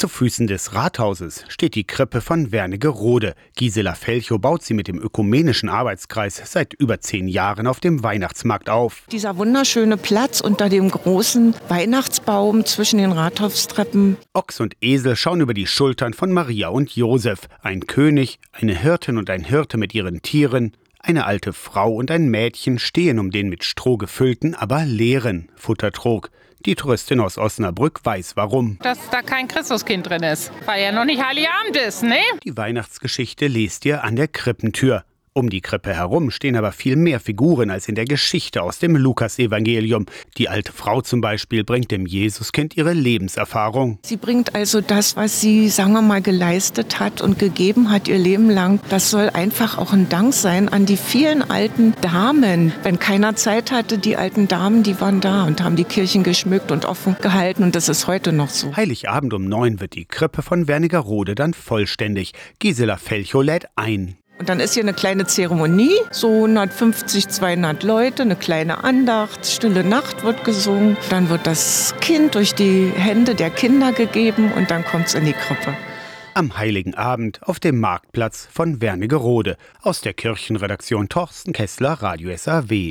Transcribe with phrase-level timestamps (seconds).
[0.00, 3.34] Zu Füßen des Rathauses steht die Krippe von Wernigerode.
[3.56, 8.70] Gisela Felchow baut sie mit dem ökumenischen Arbeitskreis seit über zehn Jahren auf dem Weihnachtsmarkt
[8.70, 9.02] auf.
[9.10, 14.18] Dieser wunderschöne Platz unter dem großen Weihnachtsbaum zwischen den Rathaustreppen.
[14.34, 17.48] Ochs und Esel schauen über die Schultern von Maria und Josef.
[17.60, 20.76] Ein König, eine Hirtin und ein Hirte mit ihren Tieren.
[21.00, 26.30] Eine alte Frau und ein Mädchen stehen um den mit Stroh gefüllten, aber leeren Futtertrog.
[26.66, 28.78] Die Touristin aus Osnabrück weiß warum.
[28.82, 32.18] Dass da kein Christuskind drin ist, weil ja noch nicht Heiligabend ist, ne?
[32.44, 35.04] Die Weihnachtsgeschichte lest ihr an der Krippentür.
[35.38, 38.96] Um die Krippe herum stehen aber viel mehr Figuren als in der Geschichte aus dem
[38.96, 40.06] Lukasevangelium.
[40.36, 44.00] Die alte Frau zum Beispiel bringt dem Jesuskind ihre Lebenserfahrung.
[44.02, 48.18] Sie bringt also das, was sie, sagen wir mal, geleistet hat und gegeben hat ihr
[48.18, 48.80] Leben lang.
[48.88, 52.72] Das soll einfach auch ein Dank sein an die vielen alten Damen.
[52.82, 56.72] Wenn keiner Zeit hatte, die alten Damen, die waren da und haben die Kirchen geschmückt
[56.72, 58.74] und offen gehalten und das ist heute noch so.
[58.74, 62.32] Heiligabend um neun wird die Krippe von Wernigerode dann vollständig.
[62.58, 64.16] Gisela Felchow lädt ein.
[64.38, 69.82] Und dann ist hier eine kleine Zeremonie, so 150, 200 Leute, eine kleine Andacht, Stille
[69.82, 70.96] Nacht wird gesungen.
[71.10, 75.24] Dann wird das Kind durch die Hände der Kinder gegeben und dann kommt es in
[75.24, 75.74] die Krippe.
[76.34, 79.56] Am Heiligen Abend auf dem Marktplatz von Wernigerode.
[79.82, 82.62] Aus der Kirchenredaktion Torsten Kessler, Radio SAW.